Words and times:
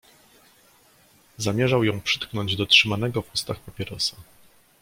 "Zamierzał 1.37 1.83
ją 1.83 2.01
przytknąć 2.01 2.55
do 2.55 2.65
trzymanego 2.65 3.21
w 3.21 3.33
ustach 3.33 3.59
papierosa." 3.59 4.17